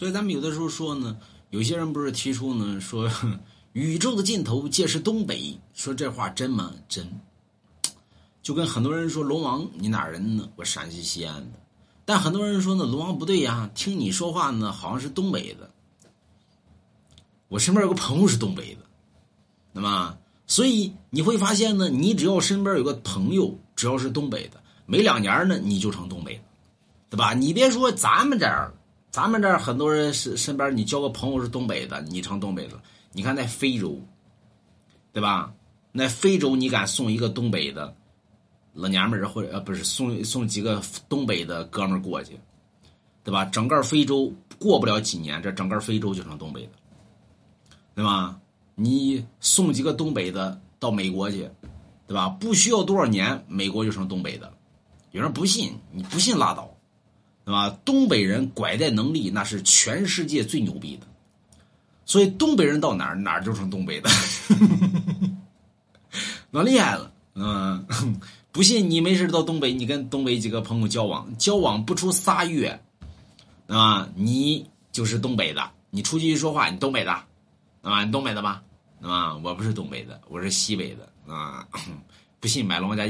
[0.00, 1.14] 所以咱们有的时候说呢，
[1.50, 3.06] 有些人不是提出呢说，
[3.74, 6.72] 宇宙的尽头皆是东北，说这话真吗？
[6.88, 7.06] 真。
[8.42, 10.48] 就跟很多人说龙王，你哪人呢？
[10.56, 11.60] 我陕西西安的。
[12.06, 15.68] 但很多人说呢，龙王不对呀，听你说话呢，好像是东北的。
[17.48, 18.80] 我身边有个朋友是东北的，
[19.70, 26.42] 那么，所以你会发现呢，你只要身边有个朋友，只要是东北的，没两年呢，你就成东北的，
[27.10, 27.34] 对吧？
[27.34, 28.72] 你别说咱们这儿。
[29.10, 32.80] 咱们这儿很多人是身边，你交个朋友是东北的，你成东北的。
[33.12, 34.00] 你看在非洲，
[35.12, 35.52] 对吧？
[35.90, 37.92] 那非洲你敢送一个东北的
[38.72, 42.38] 老娘们儿，或者呃不是送送几个东北的哥们儿过去，
[43.24, 43.44] 对吧？
[43.46, 46.72] 整个非洲过不了几年，这整个非洲就成东北的，
[47.96, 48.38] 对吧？
[48.76, 51.50] 你送几个东北的到美国去，
[52.06, 52.28] 对吧？
[52.28, 54.52] 不需要多少年，美国就成东北的。
[55.10, 56.72] 有人不信，你不信拉倒。
[57.44, 57.76] 对吧？
[57.84, 61.06] 东北人拐带能力那是全世界最牛逼的，
[62.04, 64.10] 所以东北人到哪儿哪儿就成东北的，
[66.50, 67.12] 老厉害了。
[67.34, 67.86] 嗯，
[68.52, 72.80] 不信你没事到东北，你跟东北几个朋友交往，交往不出仨月，
[73.68, 75.70] 啊，你就是东北的。
[75.90, 77.12] 你出去一说话，你东北的，
[77.82, 78.62] 啊，你东北的吧？
[79.00, 81.32] 啊，我不是东北的，我是西北的。
[81.32, 81.66] 啊，
[82.38, 83.08] 不信买龙家一。